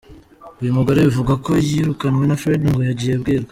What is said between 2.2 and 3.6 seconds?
na Fred ngo yagiye abwira.